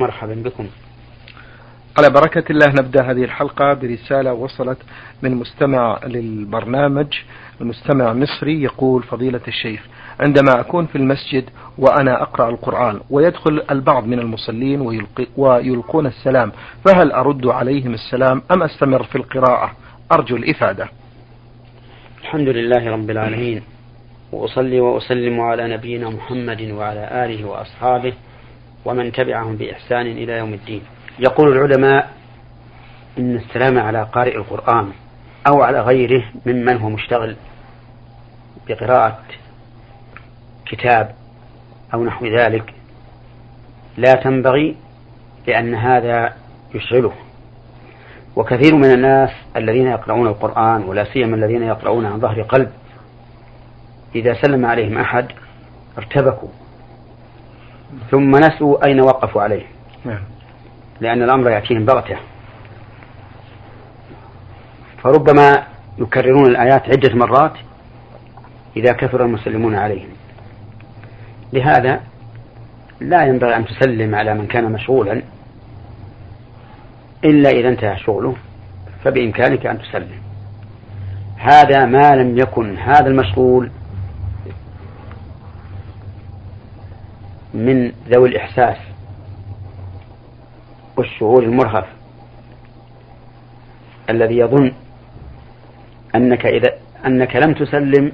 مرحبا 0.00 0.34
بكم. 0.34 0.66
على 1.98 2.10
بركة 2.10 2.52
الله 2.52 2.66
نبدأ 2.68 3.02
هذه 3.02 3.24
الحلقة 3.24 3.74
برسالة 3.74 4.32
وصلت 4.32 4.78
من 5.22 5.34
مستمع 5.34 6.00
للبرنامج 6.06 7.06
المستمع 7.60 8.12
مصري 8.12 8.62
يقول 8.62 9.02
فضيلة 9.02 9.40
الشيخ 9.48 9.86
عندما 10.20 10.60
أكون 10.60 10.86
في 10.86 10.96
المسجد 10.96 11.44
وأنا 11.78 12.22
أقرأ 12.22 12.50
القرآن 12.50 13.00
ويدخل 13.10 13.62
البعض 13.70 14.06
من 14.06 14.18
المصلين 14.18 14.80
ويلقي 14.80 15.26
ويلقون 15.36 16.06
السلام 16.06 16.52
فهل 16.84 17.12
أرد 17.12 17.46
عليهم 17.46 17.94
السلام 17.94 18.42
أم 18.50 18.62
أستمر 18.62 19.02
في 19.02 19.16
القراءة؟ 19.16 19.72
أرجو 20.12 20.36
الإفادة. 20.36 20.88
الحمد 22.20 22.48
لله 22.48 22.90
رب 22.90 23.10
العالمين 23.10 23.62
وأصلي 24.32 24.80
وأسلم 24.80 25.40
على 25.40 25.74
نبينا 25.76 26.10
محمد 26.10 26.62
وعلى 26.70 27.24
آله 27.24 27.44
وأصحابه 27.44 28.12
ومن 28.88 29.12
تبعهم 29.12 29.56
بإحسان 29.56 30.06
إلى 30.06 30.32
يوم 30.32 30.54
الدين. 30.54 30.82
يقول 31.18 31.52
العلماء 31.52 32.10
إن 33.18 33.36
السلام 33.36 33.78
على 33.78 34.02
قارئ 34.02 34.36
القرآن 34.36 34.92
أو 35.48 35.62
على 35.62 35.80
غيره 35.80 36.24
ممن 36.46 36.76
هو 36.76 36.88
مشتغل 36.88 37.36
بقراءة 38.68 39.18
كتاب 40.66 41.14
أو 41.94 42.04
نحو 42.04 42.26
ذلك 42.26 42.74
لا 43.96 44.12
تنبغي 44.12 44.76
لأن 45.46 45.74
هذا 45.74 46.32
يشغله. 46.74 47.12
وكثير 48.36 48.74
من 48.74 48.92
الناس 48.92 49.30
الذين 49.56 49.86
يقرؤون 49.86 50.26
القرآن 50.26 50.82
ولا 50.82 51.04
سيما 51.04 51.36
الذين 51.36 51.62
يقرؤون 51.62 52.06
عن 52.06 52.20
ظهر 52.20 52.42
قلب 52.42 52.70
إذا 54.14 54.34
سلم 54.42 54.66
عليهم 54.66 54.98
أحد 54.98 55.26
ارتبكوا. 55.98 56.48
ثم 58.10 58.36
نسوا 58.36 58.86
أين 58.86 59.00
وقفوا 59.00 59.42
عليه. 59.42 59.66
نعم. 60.04 60.20
لأن 61.00 61.22
الأمر 61.22 61.50
يأتيهم 61.50 61.84
بغتة. 61.84 62.16
فربما 65.02 65.62
يكررون 65.98 66.46
الآيات 66.46 66.82
عدة 66.82 67.14
مرات 67.14 67.52
إذا 68.76 68.92
كثر 68.92 69.24
المسلمون 69.24 69.74
عليهم. 69.74 70.08
لهذا 71.52 72.00
لا 73.00 73.24
ينبغي 73.24 73.56
أن 73.56 73.66
تسلم 73.66 74.14
على 74.14 74.34
من 74.34 74.46
كان 74.46 74.72
مشغولا. 74.72 75.22
إلا 77.24 77.50
إذا 77.50 77.68
انتهى 77.68 77.98
شغله 77.98 78.34
فبإمكانك 79.04 79.66
أن 79.66 79.78
تسلم. 79.78 80.20
هذا 81.36 81.84
ما 81.84 82.16
لم 82.16 82.38
يكن 82.38 82.78
هذا 82.78 83.06
المشغول 83.06 83.70
من 87.58 87.92
ذوي 88.08 88.28
الإحساس 88.28 88.76
والشعور 90.96 91.42
المرهف 91.42 91.86
الذي 94.10 94.38
يظن 94.38 94.72
أنك 96.14 96.46
إذا 96.46 96.74
أنك 97.06 97.36
لم 97.36 97.54
تسلم 97.54 98.12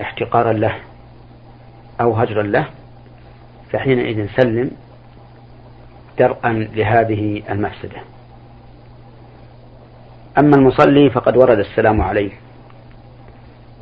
احتقارا 0.00 0.52
له 0.52 0.74
أو 2.00 2.14
هجرا 2.14 2.42
له 2.42 2.66
فحينئذ 3.72 4.28
سلم 4.36 4.70
درءا 6.18 6.52
لهذه 6.52 7.42
المفسدة. 7.50 8.00
أما 10.38 10.56
المصلي 10.56 11.10
فقد 11.10 11.36
ورد 11.36 11.58
السلام 11.58 12.00
عليه. 12.00 12.30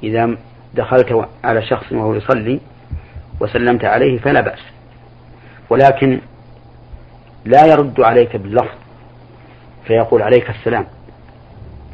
إذا 0.03 0.37
دخلت 0.75 1.29
على 1.45 1.63
شخص 1.63 1.93
وهو 1.93 2.15
يصلي 2.15 2.61
وسلمت 3.41 3.85
عليه 3.85 4.19
فلا 4.19 4.41
بأس. 4.41 4.59
ولكن 5.71 6.21
لا 7.45 7.67
يرد 7.67 8.01
عليك 8.01 8.37
باللفظ 8.37 8.75
فيقول 9.87 10.23
عليك 10.23 10.51
السلام. 10.51 10.87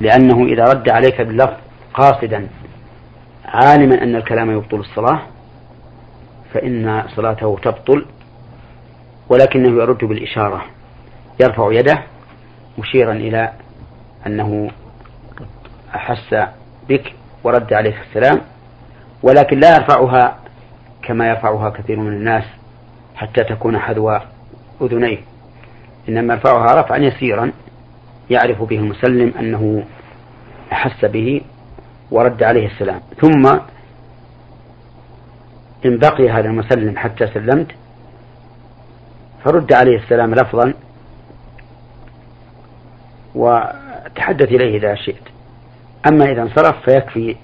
لأنه 0.00 0.44
إذا 0.46 0.64
رد 0.64 0.88
عليك 0.88 1.20
باللفظ 1.20 1.56
قاصدا 1.94 2.48
عالما 3.44 4.02
أن 4.02 4.16
الكلام 4.16 4.50
يبطل 4.50 4.80
الصلاة 4.80 5.20
فإن 6.54 7.04
صلاته 7.16 7.58
تبطل 7.62 8.06
ولكنه 9.28 9.82
يرد 9.82 10.04
بالإشارة. 10.04 10.64
يرفع 11.40 11.72
يده 11.72 12.02
مشيرا 12.78 13.12
إلى 13.12 13.52
أنه 14.26 14.70
أحس 15.94 16.34
بك 16.88 17.12
ورد 17.44 17.72
عليك 17.72 17.96
السلام 18.08 18.40
ولكن 19.22 19.60
لا 19.60 19.76
يرفعها 19.76 20.38
كما 21.02 21.28
يرفعها 21.28 21.70
كثير 21.70 22.00
من 22.00 22.12
الناس 22.12 22.44
حتى 23.14 23.44
تكون 23.44 23.78
حذو 23.78 24.18
أذنيه. 24.82 25.18
إنما 26.08 26.34
يرفعها 26.34 26.80
رفعا 26.80 26.98
يسيرا 26.98 27.52
يعرف 28.30 28.62
به 28.62 28.76
المسلم 28.76 29.34
أنه 29.38 29.84
أحس 30.72 31.04
به 31.04 31.40
ورد 32.10 32.42
عليه 32.42 32.66
السلام. 32.66 33.00
ثم 33.20 33.46
إن 35.86 35.98
بقي 35.98 36.30
هذا 36.30 36.48
المسلم 36.48 36.98
حتى 36.98 37.26
سلمت 37.26 37.66
فرد 39.44 39.72
عليه 39.72 39.96
السلام 39.96 40.34
لفظا 40.34 40.74
وتحدث 43.34 44.48
إليه 44.48 44.78
إذا 44.78 44.94
شئت. 44.94 45.22
أما 46.06 46.32
إذا 46.32 46.42
انصرف 46.42 46.84
فيكفي 46.84 47.36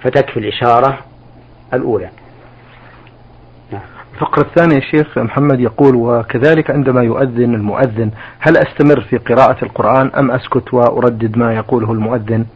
فتكفي 0.00 0.36
الإشارة 0.36 0.98
الأولى. 1.74 2.10
الفقرة 4.14 4.42
الثانية 4.42 4.78
الشيخ 4.78 5.18
محمد 5.18 5.60
يقول 5.60 5.96
وكذلك 5.96 6.70
عندما 6.70 7.02
يؤذن 7.02 7.54
المؤذن 7.54 8.10
هل 8.38 8.56
أستمر 8.56 9.00
في 9.00 9.16
قراءة 9.16 9.64
القرآن 9.64 10.10
أم 10.18 10.30
أسكت 10.30 10.74
وأردد 10.74 11.38
ما 11.38 11.54
يقوله 11.54 11.92
المؤذن؟ 11.92 12.46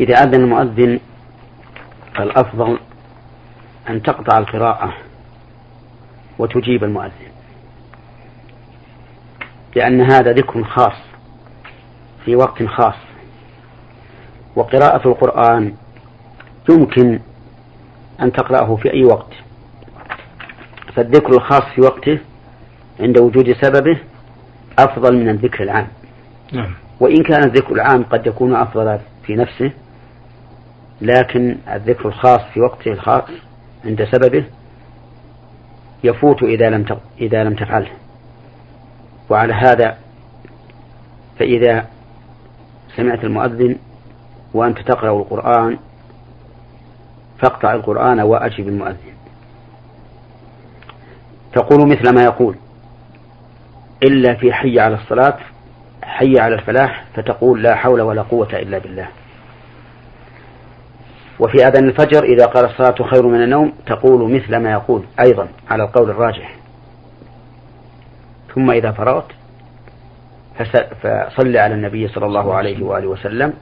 إذا 0.00 0.14
أذن 0.14 0.34
المؤذن 0.34 1.00
فالأفضل 2.14 2.78
أن 3.88 4.02
تقطع 4.02 4.38
القراءة 4.38 4.94
وتجيب 6.38 6.84
المؤذن 6.84 7.30
لأن 9.76 10.00
هذا 10.00 10.32
ذكر 10.32 10.64
خاص 10.64 10.96
في 12.24 12.36
وقت 12.36 12.62
خاص. 12.62 12.94
وقراءة 14.56 15.08
القرآن 15.08 15.74
يمكن 16.70 17.20
أن 18.20 18.32
تقرأه 18.32 18.76
في 18.76 18.92
أي 18.92 19.04
وقت. 19.04 19.32
فالذكر 20.94 21.32
الخاص 21.32 21.62
في 21.74 21.80
وقته 21.80 22.18
عند 23.00 23.18
وجود 23.18 23.52
سببه 23.52 23.98
أفضل 24.78 25.16
من 25.16 25.28
الذكر 25.28 25.62
العام. 25.62 25.86
نعم. 26.52 26.74
وإن 27.00 27.22
كان 27.22 27.44
الذكر 27.44 27.72
العام 27.72 28.02
قد 28.02 28.26
يكون 28.26 28.54
أفضل 28.56 28.98
في 29.26 29.34
نفسه 29.36 29.72
لكن 31.00 31.56
الذكر 31.72 32.08
الخاص 32.08 32.40
في 32.54 32.60
وقته 32.60 32.92
الخاص 32.92 33.30
عند 33.84 34.04
سببه 34.04 34.44
يفوت 36.04 36.42
إذا 36.42 36.70
لم 36.70 36.84
إذا 37.20 37.44
لم 37.44 37.54
تفعله. 37.54 37.90
وعلى 39.30 39.54
هذا 39.54 39.98
فإذا 41.38 41.86
سمعت 42.96 43.24
المؤذن 43.24 43.76
وأنت 44.54 44.78
تقرأ 44.78 45.18
القرآن 45.18 45.78
فاقطع 47.38 47.72
القرآن 47.72 48.20
وأجب 48.20 48.68
المؤذن 48.68 49.14
تقول 51.52 51.88
مثل 51.88 52.14
ما 52.14 52.22
يقول 52.22 52.56
إلا 54.02 54.34
في 54.34 54.52
حي 54.52 54.80
على 54.80 54.94
الصلاة 54.94 55.36
حي 56.02 56.38
على 56.38 56.54
الفلاح 56.54 57.04
فتقول 57.14 57.62
لا 57.62 57.74
حول 57.74 58.00
ولا 58.00 58.22
قوة 58.22 58.48
إلا 58.52 58.78
بالله. 58.78 59.08
وفي 61.40 61.66
أذان 61.66 61.88
الفجر 61.88 62.24
إذا 62.24 62.46
قال 62.46 62.64
الصلاة 62.64 63.10
خير 63.10 63.26
من 63.26 63.42
النوم 63.42 63.72
تقول 63.86 64.32
مثل 64.32 64.56
ما 64.56 64.72
يقول 64.72 65.04
أيضا 65.20 65.48
على 65.70 65.82
القول 65.82 66.10
الراجح. 66.10 66.56
ثم 68.54 68.70
إذا 68.70 68.92
فرغت 68.92 69.32
فصل 71.02 71.56
على 71.56 71.74
النبي 71.74 72.08
صلى 72.08 72.26
الله 72.26 72.54
عليه 72.54 72.84
وآله 72.84 73.06
وسلم 73.06 73.52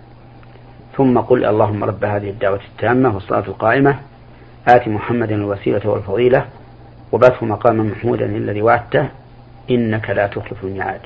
ثم 0.96 1.18
قل 1.18 1.44
اللهم 1.44 1.84
رب 1.84 2.04
هذه 2.04 2.30
الدعوة 2.30 2.60
التامة 2.72 3.14
والصلاة 3.14 3.44
القائمة 3.48 3.98
آت 4.68 4.88
محمدا 4.88 5.34
الوسيلة 5.34 5.88
والفضيلة 5.90 6.46
وبثه 7.12 7.46
مقاما 7.46 7.82
محمودا 7.82 8.26
الذي 8.26 8.62
وعدته 8.62 9.08
إنك 9.70 10.10
لا 10.10 10.26
تخلف 10.26 10.64
الميعاد. 10.64 11.00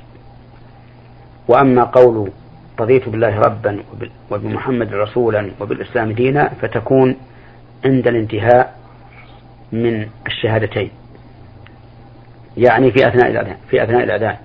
وأما 1.48 1.84
قول 1.84 2.30
رضيت 2.80 3.08
بالله 3.08 3.40
ربا 3.40 3.82
وبمحمد 4.30 4.94
رسولا 4.94 5.50
وبالإسلام 5.60 6.12
دينا 6.12 6.48
فتكون 6.48 7.16
عند 7.84 8.08
الانتهاء 8.08 8.74
من 9.72 10.08
الشهادتين 10.26 10.90
يعني 12.56 12.90
في 12.90 13.08
أثناء 13.08 13.30
الأذان 13.30 13.56
في 13.70 13.82
أثناء 13.82 14.04
الأذان. 14.04 14.36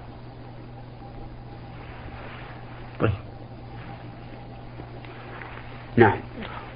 نعم. 5.98 6.14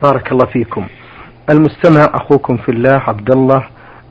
بارك 0.03 0.31
الله 0.31 0.45
فيكم. 0.45 0.85
المستمع 1.49 2.09
أخوكم 2.13 2.57
في 2.57 2.69
الله 2.69 3.01
عبد 3.07 3.31
الله 3.31 3.63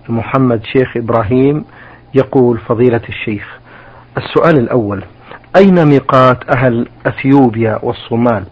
محمد 0.08 0.64
شيخ 0.64 0.96
إبراهيم 0.96 1.64
يقول 2.14 2.58
فضيلة 2.58 3.00
الشيخ 3.08 3.58
السؤال 4.16 4.58
الأول 4.58 5.04
أين 5.56 5.86
ميقات 5.86 6.50
أهل 6.56 6.88
أثيوبيا 7.06 7.78
والصومال؟ 7.82 8.44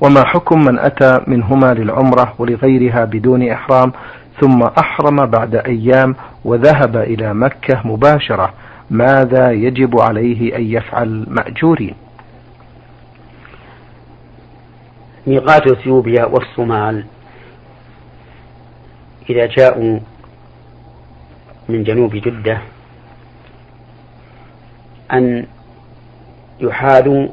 وما 0.00 0.24
حكم 0.24 0.64
من 0.64 0.78
أتى 0.78 1.20
منهما 1.26 1.74
للعمرة 1.74 2.34
ولغيرها 2.38 3.04
بدون 3.04 3.48
إحرام 3.48 3.92
ثم 4.40 4.62
أحرم 4.62 5.26
بعد 5.26 5.54
أيام 5.54 6.14
وذهب 6.44 6.96
إلى 6.96 7.34
مكة 7.34 7.80
مباشرة؟ 7.84 8.52
ماذا 8.90 9.52
يجب 9.52 10.00
عليه 10.00 10.56
أن 10.56 10.62
يفعل 10.62 11.26
مأجورين؟ 11.28 11.94
ميقات 15.26 15.70
اثيوبيا 15.70 16.24
والصومال. 16.24 17.04
إذا 19.30 19.46
جاءوا 19.46 20.00
من 21.68 21.84
جنوب 21.84 22.16
جدة 22.16 22.58
أن 25.12 25.46
يحاذوا 26.60 27.28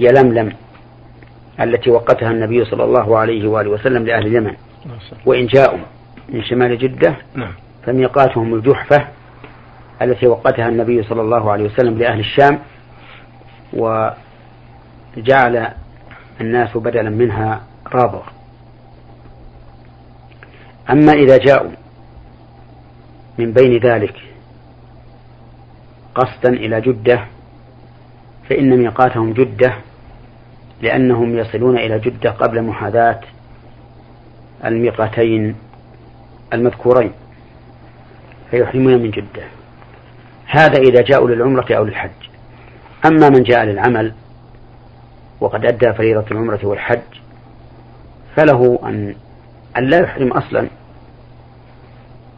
يلملم 0.00 0.52
التي 1.60 1.90
وقتها 1.90 2.30
النبي 2.30 2.64
صلى 2.64 2.84
الله 2.84 3.18
عليه 3.18 3.48
وآله 3.48 3.70
وسلم 3.70 4.06
لأهل 4.06 4.26
اليمن. 4.26 4.54
وإن 5.26 5.46
جاءوا 5.46 5.78
من 6.28 6.44
شمال 6.44 6.78
جدة 6.78 7.16
نعم. 7.34 7.52
فميقاتهم 7.86 8.54
الجحفة 8.54 9.08
التي 10.02 10.26
وقتها 10.26 10.68
النبي 10.68 11.02
صلى 11.02 11.20
الله 11.20 11.52
عليه 11.52 11.64
وسلم 11.64 11.98
لأهل 11.98 12.20
الشام 12.20 12.58
وجعل 13.72 15.68
الناس 16.42 16.76
بدلا 16.76 17.10
منها 17.10 17.62
رابغ. 17.92 18.22
أما 20.90 21.12
إذا 21.12 21.36
جاءوا 21.36 21.70
من 23.38 23.52
بين 23.52 23.78
ذلك 23.78 24.14
قصدا 26.14 26.48
إلى 26.48 26.80
جدة 26.80 27.24
فإن 28.48 28.76
ميقاتهم 28.78 29.32
جدة 29.32 29.74
لأنهم 30.82 31.38
يصلون 31.38 31.78
إلى 31.78 31.98
جدة 31.98 32.30
قبل 32.30 32.62
محاذاة 32.62 33.20
الميقاتين 34.64 35.54
المذكورين 36.52 37.12
فيحرمون 38.50 39.02
من 39.02 39.10
جدة. 39.10 39.42
هذا 40.46 40.78
إذا 40.78 41.02
جاءوا 41.02 41.28
للعمرة 41.30 41.74
أو 41.74 41.84
للحج. 41.84 42.10
أما 43.06 43.28
من 43.28 43.42
جاء 43.42 43.64
للعمل 43.64 44.12
وقد 45.42 45.64
أدى 45.64 45.92
فريضة 45.92 46.24
العمرة 46.30 46.60
والحج 46.62 47.00
فله 48.36 48.78
أن 48.82 49.14
أن 49.78 49.84
لا 49.84 49.98
يحرم 50.00 50.32
أصلا 50.32 50.68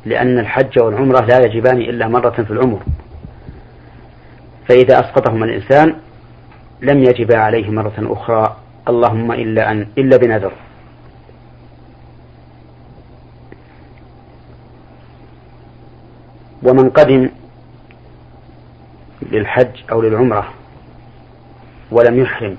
لأن 0.04 0.38
الحج 0.38 0.78
والعمرة 0.78 1.20
لا 1.20 1.38
يجبان 1.44 1.76
إلا 1.76 2.08
مرة 2.08 2.30
في 2.30 2.50
العمر. 2.50 2.82
فإذا 4.68 5.00
أسقطهما 5.00 5.44
الإنسان 5.44 5.96
لم 6.80 6.98
يجب 6.98 7.32
عليه 7.32 7.70
مرة 7.70 7.92
أخرى 7.98 8.56
اللهم 8.88 9.32
إلا 9.32 9.70
أن 9.70 9.86
إلا 9.98 10.16
بنذر. 10.16 10.52
ومن 16.62 16.90
قدم 16.90 17.28
للحج 19.22 19.82
أو 19.92 20.02
للعمرة 20.02 20.48
ولم 21.90 22.18
يحرم 22.18 22.56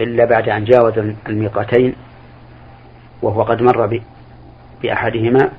إلا 0.00 0.24
بعد 0.24 0.48
أن 0.48 0.64
جاوز 0.64 0.92
الميقاتين 1.28 1.94
وهو 3.22 3.42
قد 3.42 3.62
مر 3.62 4.00
بأحدهما. 4.82 5.50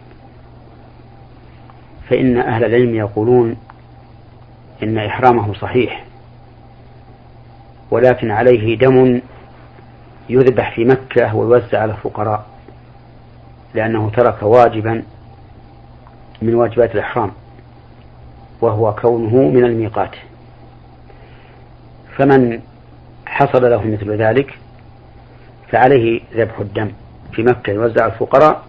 فإن 2.09 2.38
أهل 2.38 2.63
العلم 2.65 2.95
يقولون 2.95 3.57
إن 4.83 4.97
إحرامه 4.97 5.53
صحيح 5.53 6.06
ولكن 7.91 8.31
عليه 8.31 8.77
دم 8.77 9.21
يذبح 10.30 10.75
في 10.75 10.86
مكة 10.86 11.36
ويوزع 11.36 11.79
على 11.81 11.91
الفقراء 11.91 12.45
لأنه 13.74 14.09
ترك 14.09 14.44
واجبا 14.44 15.03
من 16.41 16.56
واجبات 16.56 16.95
الإحرام 16.95 17.31
وهو 18.62 18.95
كونه 18.95 19.36
من 19.36 19.65
الميقات. 19.65 20.15
فمن 22.18 22.62
حصل 23.33 23.69
له 23.69 23.88
مثل 23.88 24.12
ذلك 24.12 24.57
فعليه 25.71 26.21
ذبح 26.35 26.59
الدم 26.59 26.91
في 27.31 27.44
مكة 27.44 27.71
يوزع 27.71 28.06
الفقراء 28.06 28.63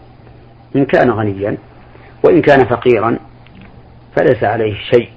إن 0.77 0.85
كان 0.85 1.11
غنيا 1.11 1.57
وإن 2.25 2.43
كان 2.43 2.65
فقيرا 2.65 3.19
فليس 4.17 4.45
عليه 4.45 4.75
شيء. 4.75 5.09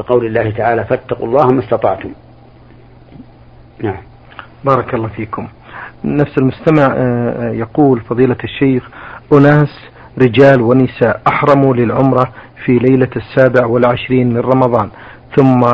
لقول 0.00 0.26
الله 0.26 0.50
تعالى 0.50 0.84
فاتقوا 0.84 1.26
الله 1.26 1.46
ما 1.46 1.60
استطعتم. 1.64 2.12
نعم. 3.82 4.02
بارك 4.64 4.94
الله 4.94 5.08
فيكم. 5.08 5.48
نفس 6.04 6.38
المستمع 6.38 6.86
آه، 6.86 6.96
آه، 6.96 7.52
يقول 7.52 8.00
فضيلة 8.00 8.36
الشيخ 8.44 8.88
أناس 9.32 9.68
رجال 10.18 10.60
ونساء 10.62 11.20
أحرموا 11.28 11.74
للعمرة 11.74 12.32
في 12.64 12.78
ليلة 12.78 13.10
السابع 13.16 13.66
والعشرين 13.66 14.28
من 14.34 14.40
رمضان. 14.40 14.90
ثم 15.36 15.64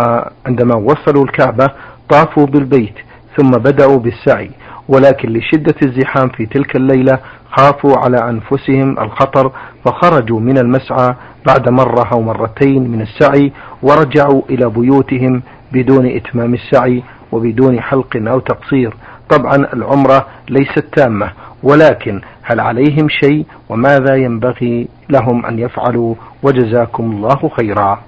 عندما 0.47 0.75
وصلوا 0.75 1.25
الكعبة 1.25 1.67
طافوا 2.09 2.47
بالبيت 2.47 2.95
ثم 3.37 3.51
بدأوا 3.51 3.99
بالسعي 3.99 4.51
ولكن 4.89 5.29
لشدة 5.33 5.75
الزحام 5.83 6.29
في 6.29 6.47
تلك 6.47 6.77
الليلة 6.77 7.19
خافوا 7.51 7.97
على 7.97 8.17
أنفسهم 8.31 8.99
الخطر 8.99 9.53
فخرجوا 9.85 10.41
من 10.41 10.59
المسعى 10.59 11.15
بعد 11.47 11.69
مرة 11.69 12.09
أو 12.13 12.23
مرتين 12.23 12.91
من 12.91 13.01
السعي 13.01 13.53
ورجعوا 13.83 14.43
إلى 14.51 14.71
بيوتهم 14.71 15.43
بدون 15.73 16.07
إتمام 16.07 16.55
السعي 16.55 17.03
وبدون 17.33 17.81
حلق 17.81 18.17
أو 18.17 18.39
تقصير. 18.39 18.95
طبعا 19.31 19.57
العمرة 19.57 20.27
ليست 20.49 20.85
تامة 20.97 21.31
ولكن 21.63 22.21
هل 22.43 22.61
عليهم 22.61 23.09
شيء؟ 23.09 23.47
وماذا 23.69 24.17
ينبغي 24.17 24.89
لهم 25.11 25.47
أن 25.47 25.59
يفعلوا؟ 25.59 26.15
وجزاكم 26.43 27.11
الله 27.11 27.51
خيرا. 27.57 28.01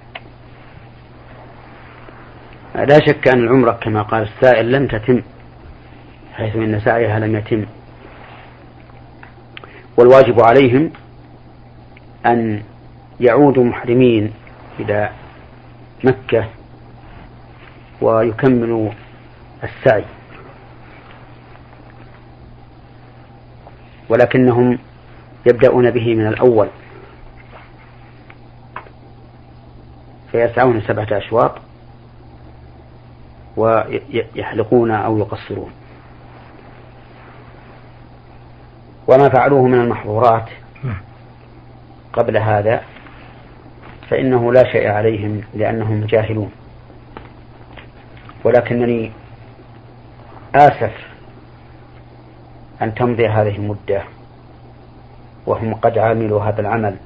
لا 2.75 2.99
شك 3.07 3.29
أن 3.29 3.39
العمرة 3.39 3.73
كما 3.73 4.03
قال 4.03 4.23
السائل 4.23 4.73
لم 4.73 4.87
تتم 4.87 5.23
حيث 6.35 6.57
أن 6.57 6.81
سعيها 6.81 7.19
لم 7.19 7.37
يتم. 7.37 7.67
والواجب 9.97 10.41
عليهم 10.41 10.91
أن 12.27 12.63
يعودوا 13.21 13.65
محرمين 13.65 14.33
إلى 14.81 15.11
مكة 16.05 16.49
ويكملوا 18.01 18.91
السعي. 19.65 20.05
ولكنهم 24.09 24.79
يبدأون 25.47 25.91
به 25.91 26.15
من 26.15 26.27
الأول. 26.27 26.69
فيسعون 30.33 30.81
سبعة 30.81 31.09
أشواط. 31.11 31.72
ويحلقون 33.57 34.91
أو 34.91 35.19
يقصرون. 35.19 35.73
وما 39.07 39.29
فعلوه 39.29 39.63
من 39.63 39.81
المحظورات 39.81 40.49
قبل 42.13 42.37
هذا 42.37 42.83
فإنه 44.09 44.53
لا 44.53 44.73
شيء 44.73 44.89
عليهم 44.89 45.41
لأنهم 45.55 46.05
جاهلون. 46.05 46.51
ولكنني 48.45 49.13
آسف 50.55 50.93
أن 52.83 52.95
تمضي 52.95 53.29
هذه 53.29 53.57
المدة 53.57 54.03
وهم 55.47 55.75
قد 55.75 55.99
عملوا 55.99 56.43
هذا 56.43 56.61
العمل 56.61 56.97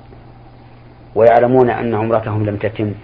ويعلمون 1.15 1.71
أن 1.71 1.95
عمرتهم 1.95 2.47
لم 2.47 2.57
تتم. 2.57 2.95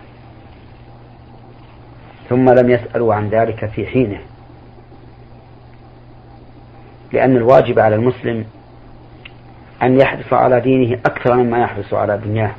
ثم 2.32 2.50
لم 2.50 2.70
يسألوا 2.70 3.14
عن 3.14 3.28
ذلك 3.28 3.66
في 3.66 3.86
حينه. 3.86 4.20
لأن 7.12 7.36
الواجب 7.36 7.78
على 7.78 7.94
المسلم 7.94 8.44
أن 9.82 10.00
يحرص 10.00 10.32
على 10.32 10.60
دينه 10.60 10.98
أكثر 11.06 11.36
مما 11.36 11.58
يحرص 11.58 11.94
على 11.94 12.18
دنياه. 12.18 12.50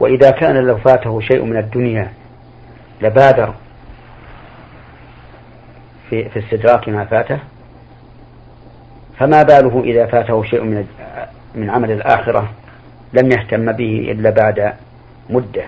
وإذا 0.00 0.30
كان 0.30 0.56
لو 0.56 0.76
فاته 0.76 1.20
شيء 1.20 1.44
من 1.44 1.56
الدنيا 1.56 2.12
لبادر 3.02 3.54
في, 6.10 6.28
في 6.28 6.38
استدراك 6.38 6.88
ما 6.88 7.04
فاته 7.04 7.38
فما 9.18 9.42
باله 9.42 9.82
إذا 9.84 10.06
فاته 10.06 10.42
شيء 10.42 10.62
من 10.62 10.86
من 11.54 11.70
عمل 11.70 11.90
الآخرة 11.90 12.50
لم 13.12 13.30
يهتم 13.32 13.72
به 13.72 14.08
إلا 14.10 14.30
بعد 14.30 14.72
مدة. 15.30 15.64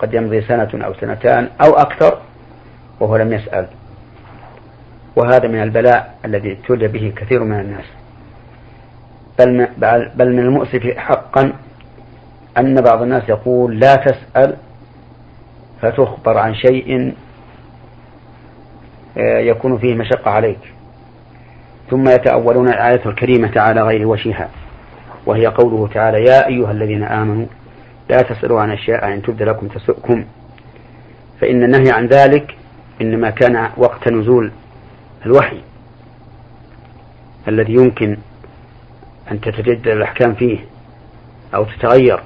قد 0.00 0.14
يمضي 0.14 0.40
سنة 0.40 0.68
أو 0.74 0.94
سنتان 0.94 1.48
أو 1.60 1.72
أكثر 1.72 2.18
وهو 3.00 3.16
لم 3.16 3.32
يسأل. 3.32 3.66
وهذا 5.16 5.48
من 5.48 5.62
البلاء 5.62 6.14
الذي 6.24 6.52
ابتلي 6.52 6.88
به 6.88 7.12
كثير 7.16 7.44
من 7.44 7.60
الناس. 7.60 7.84
بل 9.38 9.66
بل 10.14 10.32
من 10.32 10.38
المؤسف 10.38 10.86
حقا 10.96 11.52
أن 12.58 12.80
بعض 12.80 13.02
الناس 13.02 13.28
يقول 13.28 13.80
لا 13.80 13.96
تسأل 13.96 14.56
فتخبر 15.82 16.38
عن 16.38 16.54
شيء 16.54 17.14
آه، 19.18 19.38
يكون 19.38 19.78
فيه 19.78 19.94
مشقة 19.94 20.30
عليك. 20.30 20.58
ثم 21.90 22.08
يتأولون 22.08 22.68
الآية 22.68 23.00
الكريمة 23.06 23.52
على 23.56 23.82
غير 23.82 24.06
وجهها 24.06 24.48
وهي 25.26 25.46
قوله 25.46 25.88
تعالى 25.94 26.24
يا 26.24 26.46
أيها 26.46 26.70
الذين 26.70 27.02
آمنوا 27.02 27.46
لا 28.10 28.22
تسألوا 28.22 28.60
عن 28.60 28.70
أشياء 28.70 29.14
إن 29.14 29.22
تبد 29.22 29.42
لكم 29.42 29.68
تسؤكم. 29.68 30.24
فإن 31.40 31.64
النهي 31.64 31.90
عن 31.90 32.06
ذلك 32.06 32.56
إنما 33.00 33.30
كان 33.30 33.70
وقت 33.76 34.08
نزول 34.08 34.50
الوحي 35.26 35.60
الذي 37.48 37.72
يمكن 37.72 38.16
أن 39.30 39.40
تتجدد 39.40 39.88
الأحكام 39.88 40.34
فيه 40.34 40.58
أو 41.54 41.64
تتغير. 41.64 42.20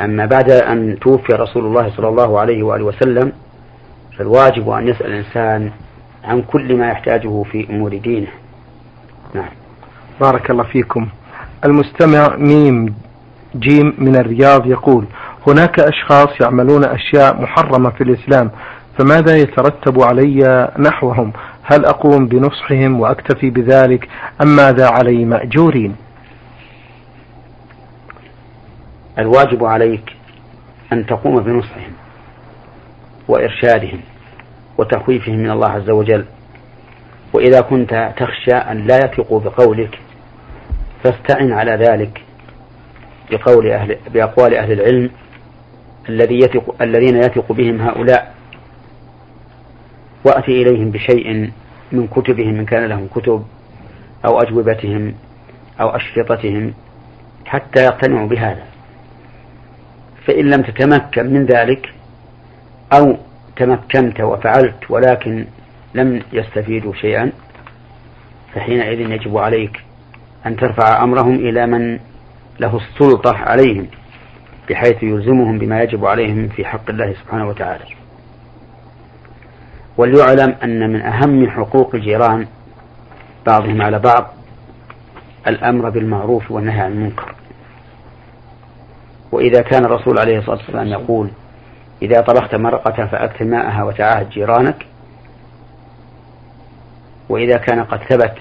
أما 0.00 0.26
بعد 0.26 0.50
أن 0.50 0.98
توفي 1.00 1.32
رسول 1.32 1.66
الله 1.66 1.90
صلى 1.96 2.08
الله 2.08 2.40
عليه 2.40 2.62
وآله 2.62 2.84
وسلم 2.84 3.32
فالواجب 4.18 4.70
أن 4.70 4.88
يسأل 4.88 5.06
الإنسان 5.06 5.70
عن 6.24 6.42
كل 6.42 6.76
ما 6.76 6.88
يحتاجه 6.90 7.42
في 7.42 7.70
أمور 7.70 7.96
دينه. 7.96 8.28
نعم. 9.34 9.50
بارك 10.20 10.50
الله 10.50 10.64
فيكم. 10.64 11.08
المستمع 11.64 12.36
ميم 12.36 12.94
جيم 13.56 13.94
من 13.98 14.16
الرياض 14.16 14.66
يقول 14.66 15.04
هناك 15.46 15.80
أشخاص 15.80 16.28
يعملون 16.40 16.84
أشياء 16.84 17.42
محرمة 17.42 17.90
في 17.90 18.00
الإسلام 18.00 18.50
فماذا 18.98 19.36
يترتب 19.36 20.02
علي 20.02 20.68
نحوهم؟ 20.78 21.32
هل 21.62 21.84
أقوم 21.84 22.26
بنصحهم 22.26 23.00
وأكتفي 23.00 23.50
بذلك 23.50 24.08
أم 24.42 24.56
ماذا 24.56 24.88
علي 24.88 25.24
مأجورين؟ 25.24 25.96
الواجب 29.18 29.64
عليك 29.64 30.12
أن 30.92 31.06
تقوم 31.06 31.40
بنصحهم 31.40 31.92
وإرشادهم 33.28 34.00
وتخويفهم 34.78 35.36
من 35.36 35.50
الله 35.50 35.68
عز 35.68 35.90
وجل. 35.90 36.24
وإذا 37.32 37.60
كنت 37.60 38.12
تخشى 38.16 38.54
أن 38.54 38.86
لا 38.86 38.96
يثقوا 38.96 39.40
بقولك 39.40 39.98
فاستعن 41.04 41.52
على 41.52 41.72
ذلك. 41.72 42.27
بقول 43.30 43.70
أهل 43.72 43.96
بأقوال 44.14 44.54
أهل 44.54 44.72
العلم 44.72 45.10
الذي 46.08 46.38
يثق 46.38 46.82
الذين 46.82 47.16
يثق 47.16 47.52
بهم 47.52 47.80
هؤلاء 47.80 48.34
وأتي 50.24 50.62
إليهم 50.62 50.90
بشيء 50.90 51.50
من 51.92 52.06
كتبهم 52.06 52.58
إن 52.58 52.64
كان 52.64 52.84
لهم 52.84 53.08
كتب 53.14 53.44
أو 54.24 54.40
أجوبتهم 54.40 55.14
أو 55.80 55.88
أشرطتهم 55.88 56.74
حتى 57.46 57.84
يقتنعوا 57.84 58.28
بهذا. 58.28 58.64
فإن 60.26 60.50
لم 60.50 60.62
تتمكن 60.62 61.26
من 61.26 61.46
ذلك 61.46 61.88
أو 62.92 63.16
تمكنت 63.56 64.20
وفعلت 64.20 64.90
ولكن 64.90 65.46
لم 65.94 66.22
يستفيدوا 66.32 66.94
شيئا 66.94 67.32
فحينئذ 68.54 69.00
يجب 69.00 69.36
عليك 69.36 69.80
أن 70.46 70.56
ترفع 70.56 71.04
أمرهم 71.04 71.34
إلى 71.34 71.66
من 71.66 71.98
له 72.60 72.76
السلطة 72.76 73.36
عليهم 73.36 73.86
بحيث 74.70 75.02
يلزمهم 75.02 75.58
بما 75.58 75.82
يجب 75.82 76.04
عليهم 76.04 76.48
في 76.48 76.64
حق 76.64 76.90
الله 76.90 77.12
سبحانه 77.12 77.48
وتعالى. 77.48 77.84
وليعلم 79.96 80.54
أن 80.64 80.92
من 80.92 81.00
أهم 81.00 81.50
حقوق 81.50 81.94
الجيران 81.94 82.46
بعضهم 83.46 83.82
على 83.82 83.98
بعض 83.98 84.26
الأمر 85.46 85.90
بالمعروف 85.90 86.50
والنهي 86.50 86.80
عن 86.80 86.92
المنكر. 86.92 87.34
وإذا 89.32 89.62
كان 89.62 89.84
الرسول 89.84 90.18
عليه 90.18 90.38
الصلاة 90.38 90.56
والسلام 90.56 90.86
يقول 90.86 91.30
إذا 92.02 92.20
طبخت 92.20 92.54
مرقة 92.54 93.06
فأكثر 93.06 93.44
ماءها 93.44 93.82
وتعاهد 93.84 94.30
جيرانك. 94.30 94.86
وإذا 97.28 97.56
كان 97.56 97.84
قد 97.84 97.98
ثبت 97.98 98.34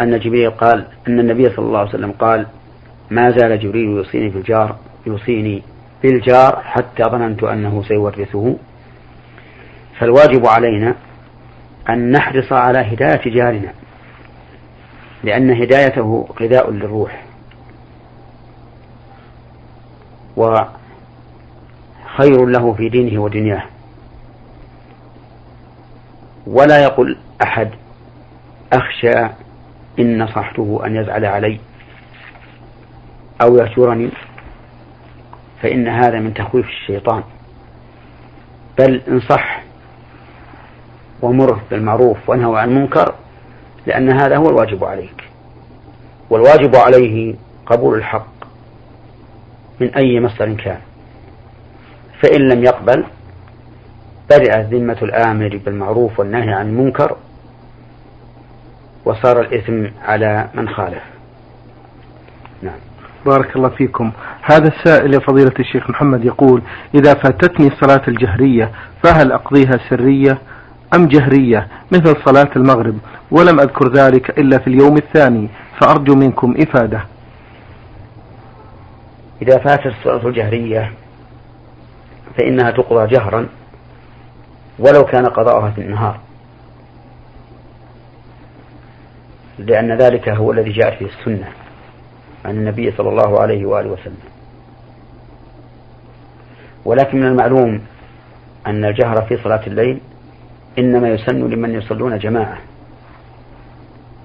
أن 0.00 0.18
جبريل 0.18 0.50
قال 0.50 0.86
أن 1.08 1.20
النبي 1.20 1.48
صلى 1.48 1.66
الله 1.66 1.78
عليه 1.78 1.88
وسلم 1.88 2.12
قال 2.12 2.46
ما 3.10 3.30
زال 3.30 3.60
جبريل 3.60 3.88
يوصيني 3.88 4.30
في 4.30 4.38
الجار 4.38 4.76
يوصيني 5.06 5.62
بالجار 6.02 6.62
حتى 6.64 7.02
ظننت 7.02 7.42
أنه 7.42 7.82
سيورثه. 7.82 8.56
فالواجب 9.98 10.46
علينا 10.46 10.94
أن 11.88 12.10
نحرص 12.10 12.52
على 12.52 12.78
هداية 12.78 13.34
جارنا 13.34 13.72
لأن 15.24 15.62
هدايته 15.62 16.28
غذاء 16.40 16.70
للروح. 16.70 17.24
وخير 20.36 22.46
له 22.46 22.74
في 22.74 22.88
دينه 22.88 23.22
ودنياه. 23.22 23.62
ولا 26.46 26.82
يقول 26.82 27.18
أحد 27.42 27.70
أخشى 28.72 29.28
إن 29.98 30.22
نصحته 30.22 30.80
أن 30.86 30.96
يزعل 30.96 31.24
علي 31.24 31.60
أو 33.42 33.56
يهجرني 33.56 34.10
فإن 35.62 35.88
هذا 35.88 36.20
من 36.20 36.34
تخويف 36.34 36.66
الشيطان. 36.68 37.22
بل 38.78 39.02
انصح 39.08 39.62
ومره 41.22 41.60
بالمعروف 41.70 42.28
وانهوا 42.28 42.58
عن 42.58 42.68
المنكر 42.68 43.14
لأن 43.86 44.10
هذا 44.10 44.36
هو 44.36 44.48
الواجب 44.48 44.84
عليك. 44.84 45.24
والواجب 46.30 46.76
عليه 46.76 47.34
قبول 47.66 47.98
الحق 47.98 48.28
من 49.80 49.94
أي 49.94 50.20
مصدر 50.20 50.54
كان. 50.54 50.80
فإن 52.22 52.48
لم 52.48 52.64
يقبل 52.64 53.04
برئت 54.30 54.66
ذمة 54.66 54.98
الآمر 55.02 55.60
بالمعروف 55.64 56.20
والنهي 56.20 56.52
عن 56.52 56.68
المنكر 56.68 57.16
وصار 59.08 59.40
الإثم 59.40 59.86
على 60.02 60.48
من 60.54 60.68
خالف. 60.68 61.02
نعم. 62.62 62.78
بارك 63.26 63.56
الله 63.56 63.68
فيكم. 63.68 64.12
هذا 64.42 64.68
السائل 64.68 65.14
يا 65.14 65.18
فضيلة 65.18 65.54
الشيخ 65.60 65.90
محمد 65.90 66.24
يقول 66.24 66.62
إذا 66.94 67.14
فاتتني 67.14 67.66
الصلاة 67.66 68.02
الجهرية 68.08 68.70
فهل 69.02 69.32
أقضيها 69.32 69.78
سرية 69.90 70.38
أم 70.94 71.06
جهرية؟ 71.06 71.68
مثل 71.92 72.16
صلاة 72.24 72.50
المغرب 72.56 72.98
ولم 73.30 73.60
أذكر 73.60 73.92
ذلك 73.92 74.38
إلا 74.38 74.58
في 74.58 74.66
اليوم 74.66 74.96
الثاني 74.96 75.48
فأرجو 75.80 76.14
منكم 76.14 76.54
إفادة. 76.60 77.04
إذا 79.42 79.58
فاتت 79.58 79.86
الصلاة 79.86 80.26
الجهرية 80.26 80.92
فإنها 82.38 82.70
تقضى 82.70 83.06
جهرا 83.06 83.46
ولو 84.78 85.04
كان 85.04 85.26
قضاؤها 85.26 85.70
في 85.70 85.80
النهار. 85.80 86.27
لأن 89.58 89.92
ذلك 89.92 90.28
هو 90.28 90.52
الذي 90.52 90.72
جاءت 90.72 90.98
فيه 90.98 91.06
السنة 91.06 91.48
عن 92.44 92.56
النبي 92.56 92.90
صلى 92.90 93.08
الله 93.08 93.40
عليه 93.40 93.66
وآله 93.66 93.90
وسلم. 93.90 94.18
ولكن 96.84 97.20
من 97.20 97.26
المعلوم 97.26 97.80
أن 98.66 98.84
الجهر 98.84 99.22
في 99.22 99.36
صلاة 99.36 99.66
الليل 99.66 100.00
إنما 100.78 101.08
يسن 101.08 101.50
لمن 101.50 101.74
يصلون 101.74 102.18
جماعة. 102.18 102.58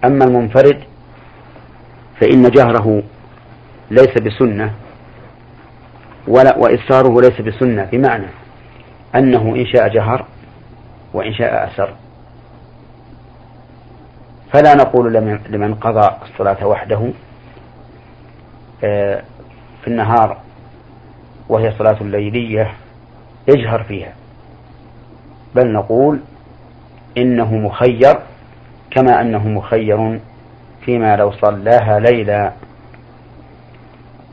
أما 0.06 0.26
المنفرد 0.26 0.80
فإن 2.22 2.50
جهره 2.50 3.04
ليس 3.92 4.18
بسنة 4.22 4.74
ولا 6.28 6.58
وإسراره 6.58 7.22
ليس 7.22 7.42
بسنة 7.42 7.90
بمعنى 7.92 8.28
أنه 9.16 9.56
إن 9.56 9.66
شاء 9.66 9.88
جهر 9.88 10.26
وإن 11.14 11.34
شاء 11.34 11.68
أسر. 11.68 11.94
فلا 14.54 14.76
نقول 14.76 15.14
لمن 15.50 15.76
قضى 15.76 16.10
الصلاة 16.24 16.68
وحده 16.68 17.12
آه، 18.84 19.24
في 19.82 19.88
النهار 19.88 20.38
وهي 21.50 21.72
صلاة 21.78 21.98
الليلية 22.02 22.72
اجهر 23.50 23.84
فيها. 23.84 24.14
بل 25.56 25.74
نقول 25.74 26.20
إنه 27.18 27.56
مخير 27.56 28.20
كما 28.92 29.22
أنه 29.22 29.48
مخير 29.48 30.20
فيما 30.86 31.16
لو 31.16 31.32
صلاها 31.32 32.00
ليلا. 32.00 32.52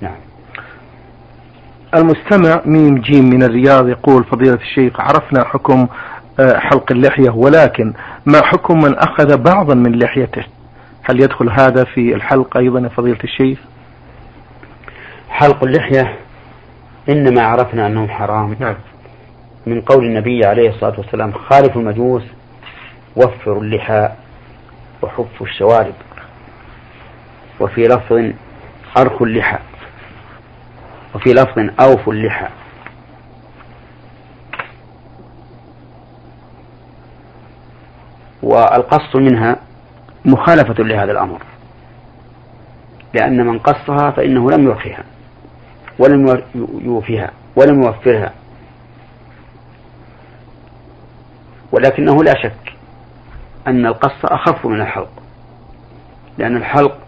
نعم. 0.00 0.16
المستمع 1.94 2.62
ميم 2.64 2.98
جيم 3.00 3.24
من 3.24 3.42
الرياض 3.42 3.88
يقول 3.88 4.24
فضيلة 4.24 4.54
الشيخ 4.54 5.00
عرفنا 5.00 5.44
حكم 5.44 5.86
آه، 6.40 6.58
حلق 6.58 6.92
اللحية 6.92 7.30
ولكن 7.30 7.92
ما 8.26 8.42
حكم 8.42 8.80
من 8.80 8.98
أخذ 8.98 9.36
بعضا 9.36 9.74
من 9.74 9.98
لحيته؟ 9.98 10.44
هل 11.02 11.20
يدخل 11.22 11.50
هذا 11.50 11.84
في 11.84 12.14
الحلق 12.14 12.56
أيضا 12.56 12.80
يا 12.80 12.88
فضيلة 12.88 13.18
الشيخ؟ 13.24 13.58
حلق 15.28 15.64
اللحية 15.64 16.16
إنما 17.08 17.42
عرفنا 17.42 17.86
أنه 17.86 18.08
حرام. 18.08 18.56
نعم. 18.60 18.74
من 19.66 19.80
قول 19.80 20.04
النبي 20.04 20.46
عليه 20.46 20.68
الصلاة 20.70 20.94
والسلام 20.98 21.32
خالف 21.32 21.76
المجوس 21.76 22.22
وفروا 23.16 23.62
اللحى 23.62 24.08
وحفوا 25.02 25.46
الشوارب 25.46 25.94
وفي 27.60 27.88
لفظ 27.88 28.32
أرخ 28.98 29.22
اللحى 29.22 29.58
وفي 31.14 31.30
لفظ 31.32 31.70
أوف 31.80 32.08
اللحى 32.08 32.48
والقص 38.42 39.16
منها 39.16 39.56
مخالفة 40.24 40.84
لهذا 40.84 41.12
الأمر. 41.12 41.42
لأن 43.14 43.46
من 43.46 43.58
قصها 43.58 44.10
فإنه 44.10 44.50
لم 44.50 44.64
يرخها 44.64 45.04
ولم 45.98 46.42
يوفها 46.84 47.30
ولم 47.56 47.82
يوفرها. 47.82 48.32
ولكنه 51.72 52.24
لا 52.24 52.34
شك 52.42 52.72
أن 53.66 53.86
القص 53.86 54.24
أخف 54.24 54.66
من 54.66 54.80
الحلق. 54.80 55.10
لأن 56.38 56.56
الحلق 56.56 56.98